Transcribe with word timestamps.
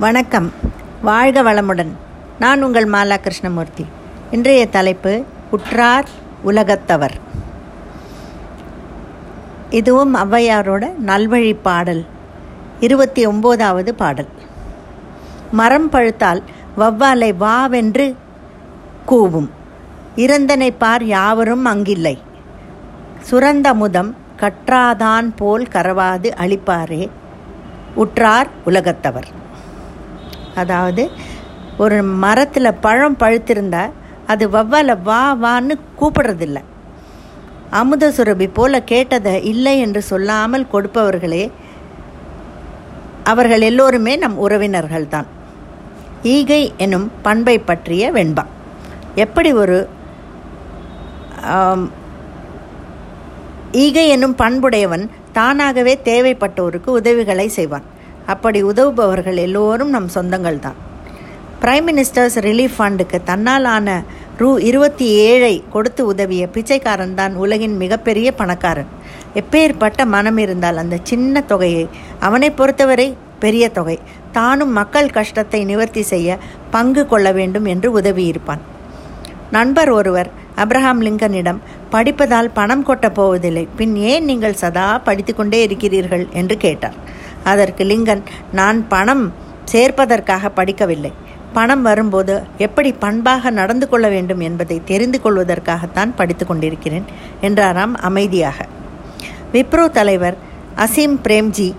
வணக்கம். 0.00 0.52
வாழ்க 1.02 1.42
வளமுடன். 1.42 1.88
நான் 2.38 2.62
உங்கள் 2.62 2.88
மாலா 2.88 3.16
கிருஷ்ணமூர்த்தி. 3.16 3.86
இன்றைய 4.30 4.66
தலைப்பு 4.66 5.24
உற்றார் 5.50 6.08
உலகத்தவர். 6.46 7.10
இதுவும் 9.70 10.14
ஔவையாரோட 10.14 10.88
நல்வழி 11.06 11.56
பாடல் 11.62 12.06
இருபத்தி 12.80 13.26
ஒம்போதாவது 13.26 13.90
பாடல். 13.90 14.28
மரம் 15.50 15.90
பழுத்தால் 15.90 16.42
வவ்வாலை 16.78 17.34
வாவென்று 17.36 18.14
கூவும். 19.08 19.48
இறந்தனை 20.16 20.70
பார் 20.70 21.04
யாவரும் 21.04 21.66
அங்கில்லை. 21.66 22.18
சுரந்தமுதம் 23.30 24.14
கற்றாதான் 24.36 25.32
போல் 25.36 25.68
கரவாது 25.72 26.30
அளிப்பாரே 26.44 27.08
உற்றார் 27.94 28.48
உலகத்தவர். 28.66 29.28
அதாவது 30.62 31.02
ஒரு 31.84 31.98
மரத்தில் 32.22 32.78
பழம் 32.84 33.20
பழுத்திருந்தா 33.20 33.84
அது 34.32 34.44
வவ்வால 34.54 34.96
வா 35.08 35.22
வான்னு 35.42 35.74
கூப்பிடுறதில்ல. 36.00 36.58
அமுத 37.80 38.04
சுரபி 38.16 38.46
போல 38.58 38.80
கேட்டதை 38.90 39.34
இல்லை 39.52 39.74
என்று 39.84 40.00
சொல்லாமல் 40.10 40.70
கொடுப்பவர்களே 40.72 41.44
அவர்கள் 43.24 43.64
எல்லோருமே 43.70 44.12
நம் 44.22 44.38
உறவினர்கள்தான். 44.44 45.28
ஈகை 46.34 46.62
எனும் 46.84 47.08
பண்பை 47.26 47.56
பற்றிய 47.58 48.04
வெண்பா. 48.16 48.44
எப்படி 49.24 49.50
ஒரு 49.62 49.78
ஈகை 53.84 54.04
எனும் 54.08 54.34
பண்புடையவன் 54.34 55.04
தானாகவே 55.36 55.94
தேவைப்பட்டோருக்கு 56.04 56.90
உதவிகளை 57.00 57.46
செய்வான். 57.56 57.86
அப்படி 58.32 58.60
உதவுபவர்கள் 58.70 59.38
எல்லோரும் 59.46 59.94
நம் 59.96 60.14
சொந்தங்கள் 60.16 60.60
தான் 60.66 60.78
பிரைம் 61.62 61.86
மினிஸ்டர்ஸ் 61.88 62.36
ரிலீஃப் 62.46 62.76
ஃபண்டுக்கு 62.78 63.18
தன்னால் 63.30 63.68
ஆன 63.74 63.88
ரூ 64.40 64.50
இருபத்தி 64.68 65.06
ஏழை 65.28 65.54
கொடுத்து 65.74 66.02
உதவிய 66.12 66.42
பிச்சைக்காரன் 66.54 67.16
தான் 67.20 67.34
உலகின் 67.44 67.74
மிகப்பெரிய 67.82 68.28
பணக்காரன். 68.40 68.90
எப்பேற்பட்ட 69.40 70.04
மனம் 70.14 70.38
இருந்தால் 70.44 70.80
அந்த 70.82 70.96
சின்ன 71.10 71.40
தொகையை 71.52 71.84
அவனை 72.26 72.50
பொறுத்தவரை 72.60 73.08
பெரிய 73.44 73.64
தொகை 73.78 73.96
தானும் 74.36 74.72
மக்கள் 74.78 75.14
கஷ்டத்தை 75.18 75.60
நிவர்த்தி 75.64 76.02
செய்ய 76.12 76.38
பங்கு 76.74 77.02
கொள்ள 77.12 77.28
வேண்டும் 77.38 77.66
என்று 77.72 77.88
உதவியிருப்பான். 78.00 78.62
நண்பர் 79.56 79.90
ஒருவர் 79.98 80.30
அப்ரஹாம் 80.62 81.02
லிங்கனிடம் 81.06 81.60
படிப்பதால் 81.90 82.54
பணம் 82.58 82.86
கொட்டப் 82.88 83.16
போவதில்லை 83.18 83.64
பின் 83.78 83.94
ஏன் 84.12 84.26
நீங்கள் 84.30 84.60
சதா 84.62 84.88
படித்துக்கொண்டே 85.06 85.60
இருக்கிறீர்கள்? 85.66 86.24
என்று 86.40 86.56
கேட்டார். 86.66 86.98
அதற்கு 87.44 87.84
லிங்கன் 87.84 88.22
நான் 88.52 88.88
பணம் 88.88 89.32
சேர்ப்பதற்காக 89.72 90.50
படிக்கவில்லை. 90.56 91.12
பணம் 91.52 91.82
வரும்போது 91.82 92.42
எப்படி 92.58 92.92
பண்பாக 92.92 93.50
நடந்து 93.50 93.88
கொள்ள 93.88 94.08
வேண்டும் 94.08 94.40
என்பதை 94.40 94.80
தெரிந்து 94.84 95.20
கொள்வதற்காகத்தான் 95.24 96.12
படித்து 96.16 96.46
கொண்டிருக்கிறேன் 96.46 97.04
என்றாராம் 97.40 97.94
அமைதியாக. 97.94 98.66
விப்ரோ 99.52 99.90
தலைவர் 99.90 100.36
அசீம் 100.76 101.16
பிரேம்ஜி 101.24 101.74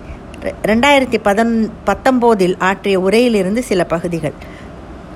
ரெண்டாயிரத்தி 0.62 1.18
பதன் 1.24 1.70
பத்தொம்போதில் 1.86 2.54
ஆற்றிய 2.58 3.00
உரையிலிருந்து 3.00 3.58
சில 3.58 3.84
பகுதிகள். 3.84 4.34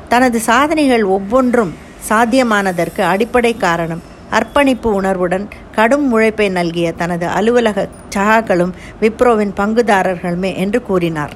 தனது 0.08 0.40
சாதனைகள் 0.40 1.04
ஒவ்வொன்றும் 1.04 1.74
சாத்தியமானதற்கு 2.08 3.00
அடிப்படை 3.00 3.56
காரணம் 3.56 4.02
அர்ப்பணிப்பு 4.30 4.94
உணர்வுடன் 4.94 5.48
கடும் 5.76 6.06
உழைப்பை 6.16 6.48
நல்கிய 6.58 6.88
தனது 7.00 7.26
அலுவலக 7.38 7.86
சகாக்களும் 8.14 8.72
விப்ரோவின் 9.02 9.54
பங்குதாரர்களுமே 9.60 10.52
என்று 10.64 10.80
கூறினார். 10.88 11.34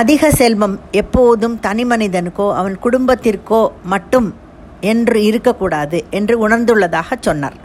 அதிக 0.00 0.30
செல்வம் 0.40 0.76
எப்போதும் 1.00 1.56
தனிமனிதனுக்கோ 1.66 2.46
அவன் 2.60 2.76
குடும்பத்திற்கோ 2.84 3.62
மட்டும் 3.92 4.28
என்று 4.92 5.18
இருக்கக்கூடாது 5.28 5.98
என்று 6.18 6.34
உணர்ந்துள்ளதாக 6.44 7.18
சொன்னார். 7.28 7.56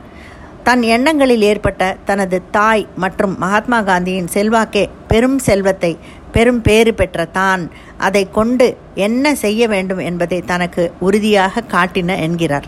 தன் 0.68 0.84
எண்ணங்களில் 0.96 1.44
ஏற்பட்ட 1.50 1.82
தனது 2.10 2.38
தாய் 2.56 2.84
மற்றும் 3.04 3.34
மகாத்மா 3.44 3.80
காந்தியின் 3.90 4.32
செல்வாக்கே 4.36 4.84
பெரும் 5.12 5.38
செல்வத்தை 5.48 5.92
பெரும் 6.36 6.62
பேறு 6.68 6.92
பெற்ற 7.00 7.26
தான் 7.38 7.62
அதை 8.08 8.24
கொண்டு 8.38 8.68
என்ன 9.08 9.36
செய்ய 9.44 9.68
வேண்டும் 9.74 10.02
என்பதை 10.10 10.40
தனக்கு 10.52 10.86
உறுதியாக 11.08 11.64
காட்டின 11.76 12.18
என்கிறார். 12.26 12.68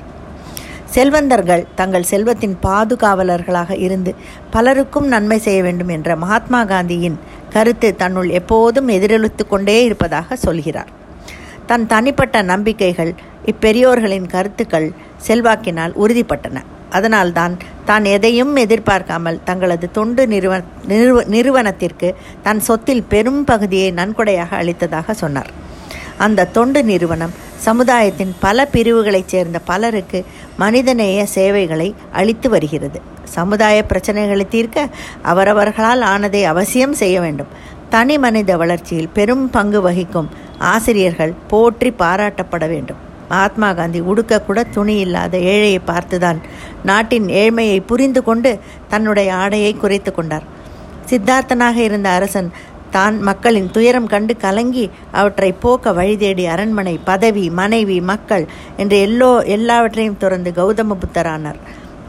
செல்வந்தர்கள் 0.95 1.63
தங்கள் 1.75 2.09
செல்வத்தின் 2.11 2.57
பாதுகாவலர்களாக 2.63 3.71
இருந்து 3.77 4.15
பலருக்கும் 4.51 5.07
நன்மை 5.07 5.39
செய்ய 5.39 5.61
வேண்டும் 5.63 5.87
என்ற 5.87 6.15
மகாத்மா 6.15 6.61
காந்தியின் 6.63 7.17
கருத்து 7.53 7.89
தன்னுள் 7.95 8.29
எப்போதும் 8.29 8.87
எதிரொலித்து 8.87 9.43
கொண்டே 9.47 9.83
இருப்பதாக 9.83 10.35
சொல்கிறார். 10.35 10.91
தன் 11.65 11.85
தனிப்பட்ட 11.87 12.41
நம்பிக்கைகள் 12.41 13.13
இப்பெரியோர்களின் 13.51 14.27
கருத்துக்கள் 14.27 14.87
செல்வாக்கினால் 15.27 15.93
உறுதிப்பட்டன. 16.03 16.57
அதனால்தான் 16.89 17.53
தான் 17.85 18.05
எதையும் 18.05 18.55
எதிர்பார்க்காமல் 18.55 19.39
தங்களது 19.43 19.87
தொண்டு 19.91 20.27
நிறுவ 20.27 20.53
நிறுவ 20.91 21.23
நிறுவனத்திற்கு 21.35 22.09
தன் 22.43 22.61
சொத்தில் 22.67 23.03
பெரும் 23.09 23.43
பகுதியை 23.43 23.89
நன்கொடையாக 23.91 24.51
அளித்ததாக 24.61 25.13
சொன்னார். 25.13 25.51
அந்த 26.25 26.49
தொண்டு 26.57 26.83
நிறுவனம் 26.83 27.33
சமுதாயத்தின் 27.57 28.35
பல 28.39 28.65
பிரிவுகளைச் 28.65 29.27
சேர்ந்த 29.27 29.59
பலருக்கு 29.59 30.25
மனிதநேய 30.57 31.25
சேவைகளை 31.25 31.95
அளித்து 32.11 32.49
வருகிறது. 32.49 33.01
சமுதாய 33.23 33.85
பிரச்சனைகளை 33.89 34.47
தீர்க்க 34.47 34.87
அவரவர்களால் 35.23 36.01
ஆனதை 36.01 36.43
அவசியம் 36.43 36.93
செய்ய 36.93 37.21
வேண்டும். 37.21 37.47
தனி 37.89 38.17
மனித 38.17 38.57
வளர்ச்சியில் 38.57 39.09
பெரும் 39.13 39.49
பங்கு 39.49 39.81
வகிக்கும் 39.81 40.29
ஆசிரியர்கள் 40.59 41.33
போற்றி 41.47 41.93
பாராட்டப்பட 41.99 42.67
வேண்டும். 42.67 42.95
மகாத்மா 43.29 43.73
காந்தி 43.73 44.01
உடுக்கக்கூட 44.01 44.63
துணி 44.71 44.95
இல்லாத 44.99 45.37
ஏழையை 45.37 45.79
பார்த்துதான் 45.87 46.37
நாட்டின் 46.83 47.25
ஏழ்மையை 47.25 47.79
புரிந்து 47.85 48.23
கொண்டு 48.23 48.59
தன்னுடைய 48.87 49.33
ஆடையை 49.33 49.73
குறைத்து 49.73 50.13
கொண்டார். 50.13 50.43
சித்தார்த்தனாக 51.09 51.75
இருந்த 51.75 52.09
அரசன் 52.09 52.51
தான் 52.97 53.15
மக்களின் 53.29 53.71
துயரம் 53.71 54.11
கண்டு 54.13 54.33
கலங்கி 54.37 54.85
அவற்றை 55.19 55.51
போக்க 55.63 55.93
வழி 55.97 56.15
தேடி 56.17 56.45
அரண்மனை 56.53 56.95
பதவி 57.09 57.45
மனைவி 57.59 57.97
மக்கள் 58.11 58.45
என்று 58.77 58.97
எல்லோ 59.07 59.31
எல்லாவற்றையும் 59.55 60.21
துறந்து 60.23 60.51
கௌதம 60.59 60.97
புத்தரானார் 61.03 61.59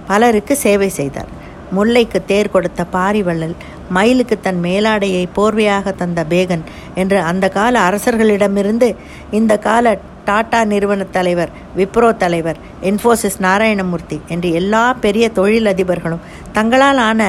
பலருக்கு 0.08 0.54
சேவை 0.56 0.90
செய்தார். 0.98 1.32
முல்லைக்கு 1.76 2.18
தேர் 2.24 2.52
கொடுத்த 2.52 2.80
பாரிவள்ளல் 2.92 3.56
மயிலுக்கு 3.90 4.36
தன் 4.40 4.60
மேலாடையை 4.62 5.24
போர்வையாக 5.34 5.92
தந்த 5.92 6.20
பேகன் 6.30 6.62
என்று 6.94 7.18
அந்த 7.30 7.46
கால 7.48 7.74
அரசர்களிடமிருந்து 7.88 8.88
இந்த 9.30 9.52
கால 9.66 9.92
டாடா 10.24 10.60
நிறுவன 10.70 11.02
தலைவர் 11.10 11.52
விப்ரோ 11.76 12.08
தலைவர் 12.22 12.58
இன்ஃபோசிஸ் 12.82 13.38
நாராயணமூர்த்தி 13.40 14.18
என்று 14.28 14.48
எல்லா 14.52 14.84
பெரிய 15.04 15.26
தொழிலதிபர்களும் 15.34 16.24
தங்களால் 16.52 17.02
ஆன 17.08 17.22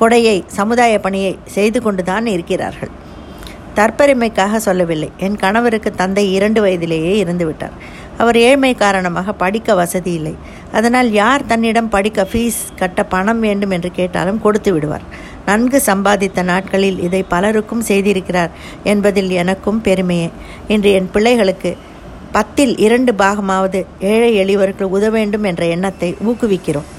கொடையை 0.00 0.36
சமுதாய 0.58 1.00
பணியை 1.00 1.38
செய்து 1.56 1.78
கொண்டுதான் 1.82 2.26
இருக்கிறார்கள். 2.26 2.92
தற்பெருமைக்காக 3.78 4.56
சொல்லவில்லை. 4.56 5.08
என் 5.26 5.36
கணவருக்கு 5.36 5.90
தந்தை 6.00 6.24
இரண்டு 6.36 6.60
வயதிலேயே 6.60 7.12
இருந்துவிட்டார் 7.24 7.76
அவர் 8.22 8.38
ஏழ்மை 8.38 8.70
காரணமாக 8.74 9.32
படிக்க 9.32 9.74
வசதி 9.74 10.12
இல்லை. 10.12 10.32
அதனால் 10.72 11.08
யார் 11.12 11.46
தன்னிடம் 11.46 11.88
படிக்க 11.88 12.26
ஃபீஸ் 12.30 12.58
கட்ட 12.80 13.02
பணம் 13.04 13.40
வேண்டும் 13.40 13.70
என்று 13.70 13.90
கேட்டாலும் 13.90 14.40
கொடுத்து 14.40 14.72
விடுவார். 14.72 15.06
நன்கு 15.46 15.82
சம்பாதித்த 15.86 16.42
நாட்களில் 16.42 16.98
இதை 17.06 17.22
பலருக்கும் 17.28 17.86
செய்திருக்கிறார் 17.88 18.50
என்பதில் 18.92 19.30
எனக்கும் 19.42 19.80
பெருமையே. 19.80 20.28
இன்று 20.68 20.92
என் 20.92 21.10
பிள்ளைகளுக்கு 21.10 21.72
பத்தில் 22.32 22.74
இரண்டு 22.86 23.12
பாகமாவது 23.12 23.80
ஏழை 24.00 24.32
எளியவருக்கு 24.42 24.82
உதவ 24.96 25.12
வேண்டும் 25.18 25.44
என்ற 25.44 25.64
எண்ணத்தை 25.66 26.16
ஊக்குவிக்கிறோம். 26.28 26.90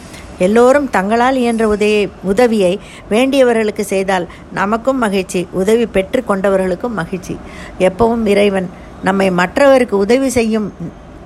எல்லோரும் 0.41 0.89
தங்களால் 0.89 1.35
இயன்ற 1.35 1.63
உதவியை 1.67 2.03
உதவியை 2.23 2.73
வேண்டியவர்களுக்கு 3.09 3.83
செய்தால் 3.93 4.25
நமக்கும் 4.53 4.97
மகிழ்ச்சி 4.97 5.41
உதவி 5.61 5.85
பெற்று 5.85 6.23
கொண்டவர்களுக்கும் 6.27 6.99
மகிழ்ச்சி. 7.01 7.35
எப்பவும் 7.79 8.25
இறைவன் 8.33 8.69
நம்மை 9.03 9.27
மற்றவருக்கு 9.31 9.97
உதவி 10.05 10.29
செய்யும் 10.29 10.67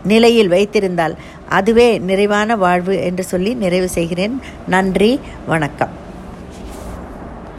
நிலையில் 0.03 0.53
வைத்திருந்தால் 0.55 1.15
அதுவே 1.49 1.89
நிறைவான 2.09 2.55
வாழ்வு 2.55 2.95
என்று 3.09 3.23
சொல்லி 3.23 3.53
நிறைவு 3.65 3.89
செய்கிறேன். 3.97 4.35
நன்றி 4.67 5.11
வணக்கம். 5.45 6.04